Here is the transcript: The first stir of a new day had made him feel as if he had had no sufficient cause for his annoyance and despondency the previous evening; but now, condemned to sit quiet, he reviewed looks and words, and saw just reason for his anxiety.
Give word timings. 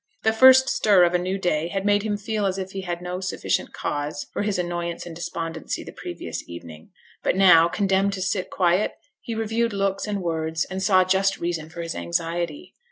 The 0.23 0.33
first 0.33 0.67
stir 0.67 1.03
of 1.03 1.13
a 1.13 1.19
new 1.19 1.37
day 1.37 1.67
had 1.67 1.85
made 1.85 2.01
him 2.01 2.17
feel 2.17 2.47
as 2.47 2.57
if 2.57 2.71
he 2.71 2.81
had 2.81 2.97
had 2.97 3.01
no 3.03 3.19
sufficient 3.19 3.71
cause 3.71 4.25
for 4.33 4.41
his 4.41 4.57
annoyance 4.57 5.05
and 5.05 5.15
despondency 5.15 5.83
the 5.83 5.91
previous 5.91 6.43
evening; 6.49 6.89
but 7.21 7.35
now, 7.35 7.67
condemned 7.67 8.13
to 8.13 8.21
sit 8.23 8.49
quiet, 8.49 8.93
he 9.21 9.35
reviewed 9.35 9.73
looks 9.73 10.07
and 10.07 10.23
words, 10.23 10.65
and 10.65 10.81
saw 10.81 11.03
just 11.03 11.37
reason 11.37 11.69
for 11.69 11.83
his 11.83 11.93
anxiety. 11.93 12.73